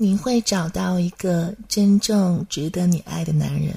[0.00, 3.74] 你会找到一个真正值得你爱的男人。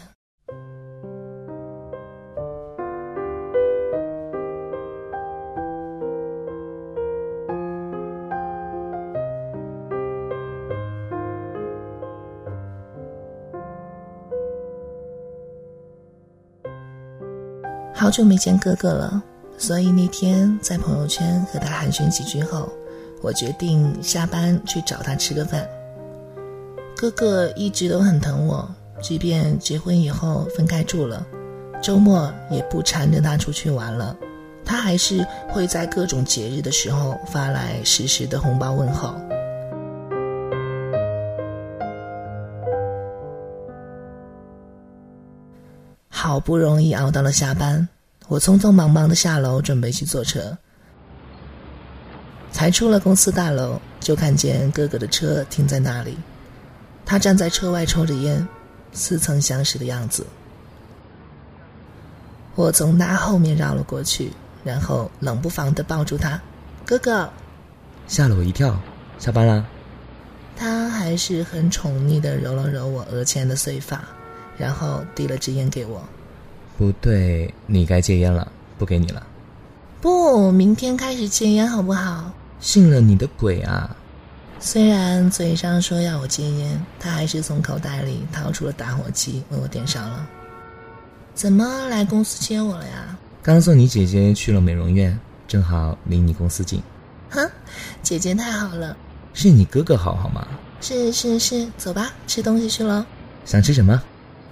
[17.95, 19.23] 好久没见哥哥了，
[19.57, 22.71] 所以那天在朋友圈和他寒暄几句后，
[23.23, 25.67] 我决定下班去找他吃个饭。
[27.01, 28.69] 哥哥一直都很疼我，
[29.01, 31.25] 即便结婚以后分开住了，
[31.81, 34.15] 周末也不缠着他出去玩了，
[34.63, 39.15] 他还是会在各种节日的时候发来实时的红包问候。
[46.07, 47.89] 好不容易熬到了下班，
[48.27, 50.55] 我匆匆忙忙的下楼准备去坐车。
[52.51, 56.15] 才出了公司大楼，就看见哥哥的车停在那里，
[57.11, 58.47] 他站在车外抽着烟，
[58.93, 60.25] 似曾相识的样子。
[62.55, 64.31] 我从他后面绕了过去，
[64.63, 66.39] 然后冷不防的抱住他
[66.87, 67.29] ：“哥哥！”
[68.07, 68.79] 吓了我一跳。
[69.19, 69.67] 下班了？
[70.55, 74.01] 他还是很宠溺的揉了揉我额前的碎发。
[74.57, 76.01] 然后递了支烟给我，
[76.77, 79.27] 不对，你该戒烟了，不给你了。
[79.99, 82.31] 不，明天开始戒烟好不好？
[82.61, 83.97] 信了你的鬼啊！
[84.63, 90.25] 虽然嘴上说要我戒烟，他还是从口袋里掏出了打火机为我点上了。
[91.33, 93.17] 怎么来公司接我了呀？
[93.41, 96.79] 刚送你姐姐去了美容院，正好离你公司近。
[97.31, 97.49] 哼，
[98.03, 98.95] 姐姐太好了。
[99.33, 100.47] 是你哥哥好，好吗？
[100.79, 103.03] 是是是，走吧，吃东西去喽。
[103.45, 103.99] 想吃什么？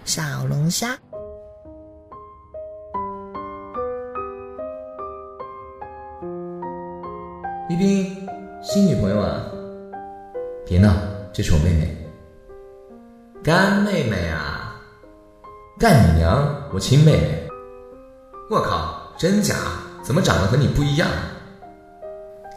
[0.05, 0.97] 小龙虾，
[7.69, 8.27] 一斌，
[8.63, 9.43] 新女朋友啊？
[10.69, 10.93] 别闹，
[11.33, 11.97] 这是我妹妹，
[13.43, 14.79] 干妹妹啊！
[15.79, 16.47] 干你娘！
[16.71, 17.49] 我亲妹妹。
[18.51, 19.55] 我靠，真假？
[20.03, 21.09] 怎么长得和你不一样？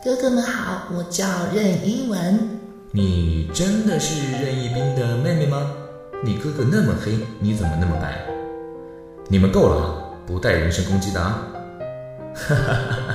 [0.04, 2.60] 哥哥们好，我叫任一文。
[2.90, 5.72] 你真的是任一斌的妹妹吗？
[6.22, 8.22] 你哥哥那么黑，你怎么那么白？
[9.26, 11.48] 你们够了，不带人身攻击的啊！
[12.34, 13.14] 哈哈哈哈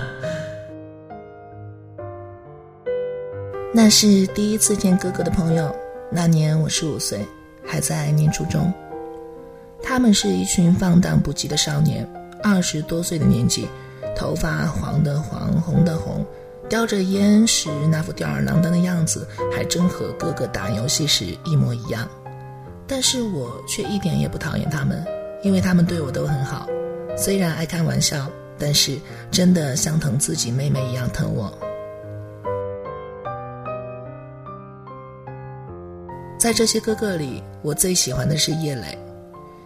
[3.74, 5.76] 那是第一次见哥哥的朋友，
[6.10, 7.20] 那年我十五岁，
[7.66, 8.74] 还在念初中。
[9.84, 12.08] 他们是一群放荡不羁的少年，
[12.42, 13.68] 二十多岁的年纪，
[14.16, 16.26] 头发黄的黄，红的红，
[16.68, 22.10] 叼着烟时那副吊儿郎当的样子，还真和哥哥打游戏时一模一样。
[22.88, 25.06] 但是我却一点也不讨厌他们，
[25.44, 26.68] 因为他们对我都很好。
[27.18, 28.98] 虽然爱开玩笑，但是
[29.30, 31.54] 真的像疼自己妹妹一样疼我。
[36.38, 38.98] 在这些哥哥里，我最喜欢的是叶磊，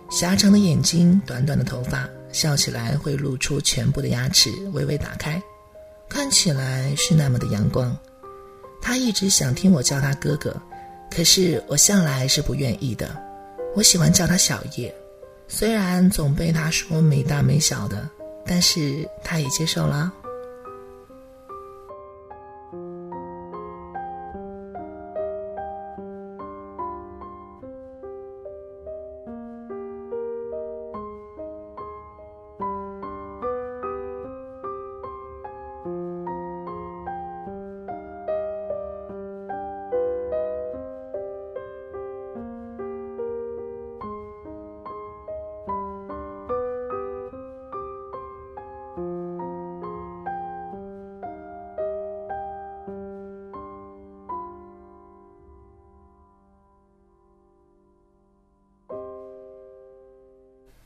[0.10, 5.42] 狭长的眼睛，短短的头发，笑起来会露出全部的牙齿，微微打开，
[6.08, 7.96] 看起来是那么的阳光。
[8.82, 10.56] 他一直想听我叫他哥哥。
[11.14, 13.22] 可是我向来是不愿意的，
[13.76, 14.96] 我喜欢叫他小叶，
[15.50, 18.10] 虽然总被他说没大没小的，
[18.46, 20.10] 但是他也接受了。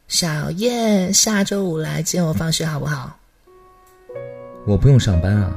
[0.08, 3.18] 小叶，下周五来接我放学好不好？
[4.68, 5.52] 我不用上班啊。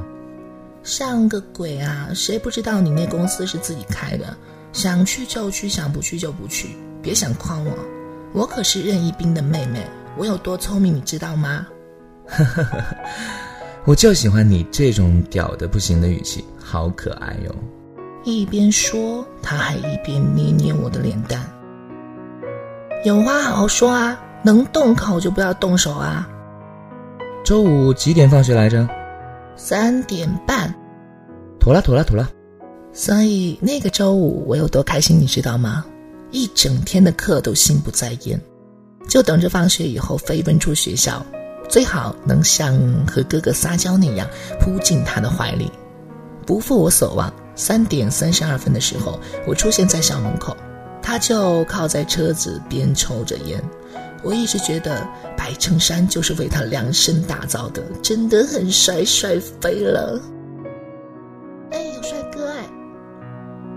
[0.82, 2.08] 上个鬼啊！
[2.14, 4.34] 谁不知道你那公司是自己开的？
[4.72, 6.70] 想去就去，想不去就不去。
[7.02, 7.72] 别想诓我，
[8.32, 9.86] 我可是任一冰的妹妹，
[10.16, 11.66] 我有多聪明，你知道吗？
[13.84, 17.54] 我就喜欢你这种屌的不行的语气，好可爱哟。
[18.24, 21.46] 一边说，他还一边捏捏我的脸蛋。
[23.04, 24.18] 有话好好说啊！
[24.42, 26.28] 能动口就不要动手啊！
[27.44, 28.88] 周五几点放学来着？
[29.56, 30.74] 三点半。
[31.58, 32.30] 妥了，妥了，妥了。
[32.92, 35.84] 所以那个周五我有多开心，你知道吗？
[36.30, 38.40] 一整天的课都心不在焉，
[39.08, 41.24] 就等着放学以后飞奔出学校，
[41.68, 44.26] 最好能像和哥哥撒娇那样
[44.60, 45.70] 扑进他的怀里。
[46.46, 50.56] 不负我所望，三点三十二分的时候，我出现在校门口，
[51.02, 53.62] 他就靠在车子边抽着烟。
[54.22, 55.06] 我一直觉得
[55.36, 60.20] 白衬衫就是为他量身打造的，真的很帅，帅飞了。
[61.70, 62.64] 哎，有帅哥哎，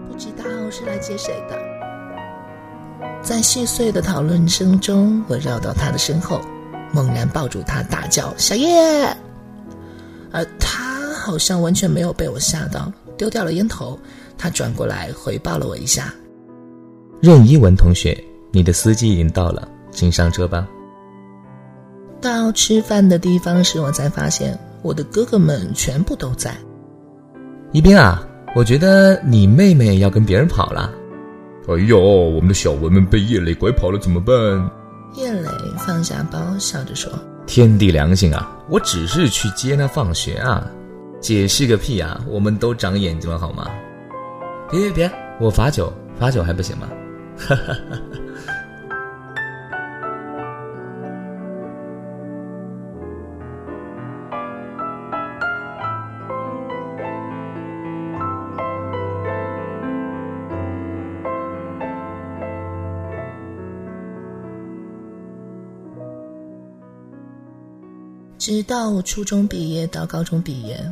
[0.09, 1.55] 不知道是来接谁的。
[3.21, 6.41] 在细碎的讨论声中，我绕到他的身后，
[6.91, 8.67] 猛然抱住他，大叫：“小叶！”
[10.33, 12.91] 而他好像完全没有被我吓到。
[13.17, 13.99] 丢掉了烟头，
[14.35, 16.11] 他转过来回报了我一下。
[17.21, 18.17] 任一文同学，
[18.51, 20.67] 你的司机已经到了，请上车吧。
[22.19, 26.55] 到吃饭的地方时，我才发现我的哥哥们全部都在。
[27.71, 30.91] 一斌啊，我觉得你妹妹要跟别人跑了。
[31.67, 34.35] 哎呦，我们的小文们被叶磊拐跑了，怎么办？
[35.15, 37.11] 叶磊放下包，笑着说
[37.45, 40.65] ：“天地良心啊，我只是去接她放学啊。”
[41.21, 42.19] 解释个屁啊！
[42.27, 43.67] 我们都长眼睛了好吗？
[44.71, 46.87] 别别别，我罚酒，罚酒还不行吗？
[47.37, 47.99] 哈哈哈。
[68.41, 70.91] 直到我初中毕业到高中毕业。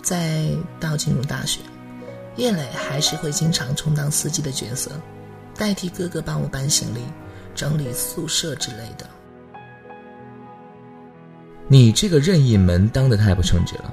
[0.00, 0.46] 再
[0.78, 1.58] 到进入大学，
[2.36, 4.92] 叶磊还是会经常充当司机的角色，
[5.56, 7.00] 代替哥哥帮我搬行李、
[7.52, 9.10] 整理宿舍之类的。
[11.66, 13.92] 你这个任意门当的太不称职了，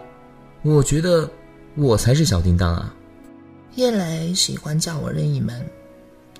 [0.62, 1.28] 我觉得
[1.74, 2.94] 我才是小叮当啊。
[3.74, 5.68] 叶磊喜欢叫我任意门，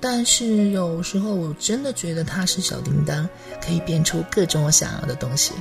[0.00, 3.28] 但是有时候我真的觉得他是小叮当，
[3.60, 5.52] 可以变出各种我想要的东西。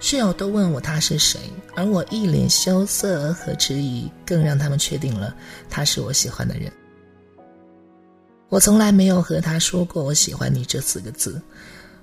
[0.00, 1.40] 室友都问我他是谁，
[1.74, 5.34] 而我一脸羞涩和迟疑，更让他们确定了
[5.68, 6.72] 他是我喜欢的人。
[8.48, 11.42] 我从来没有和他说过“我喜欢你”这四个字，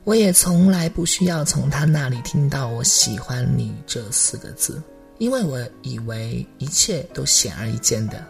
[0.03, 4.79] 我也从来不需要从他那里听到“我喜欢你”这四个字，
[5.17, 8.23] 因为我以为一切都显而易见的。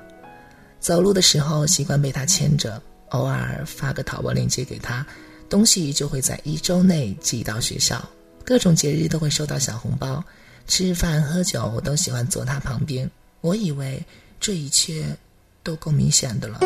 [0.79, 5.05] 走路的时候习惯被他牵着，偶尔发个淘宝链接给他，
[5.49, 8.07] 东西就会在一周内寄到学校。
[8.45, 10.23] 各种节日都会收到小红包，
[10.67, 13.09] 吃饭喝酒我都喜欢坐他旁边。
[13.41, 14.05] 我以为
[14.39, 15.17] 这一切
[15.63, 16.59] 都够明显的了。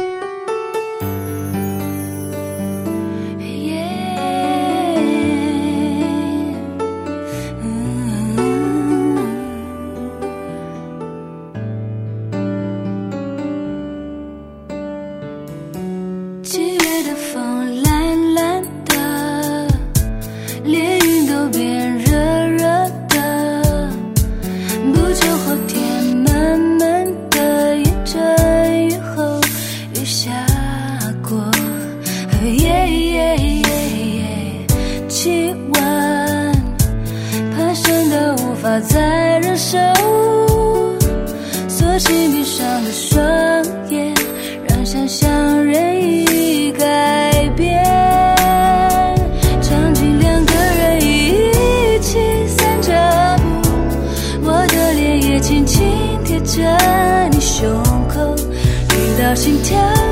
[59.39, 60.08] 心跳。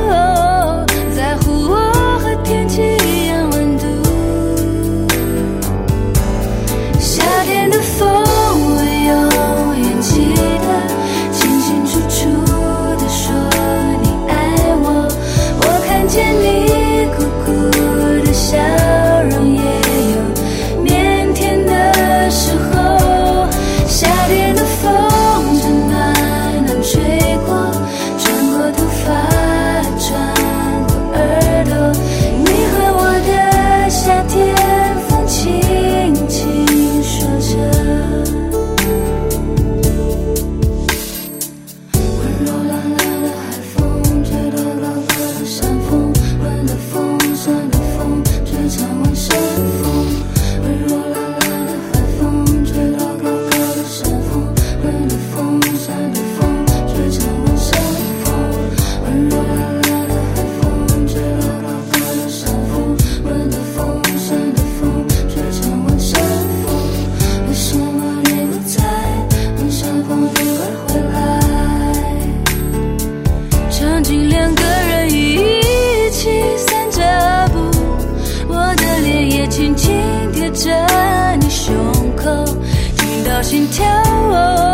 [83.47, 83.85] 心跳
[84.33, 84.66] 哦。